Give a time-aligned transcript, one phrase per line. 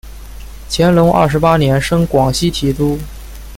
[0.67, 2.97] 乾隆二十八年升广西提督。